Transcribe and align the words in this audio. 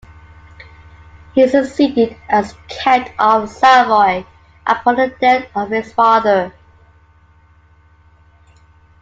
He 1.35 1.47
succeeded 1.47 2.17
as 2.27 2.55
count 2.69 3.11
of 3.19 3.47
Savoy 3.51 4.25
upon 4.65 4.95
the 4.95 5.13
death 5.21 5.45
of 5.55 5.69
his 5.69 5.93
father. 5.93 6.51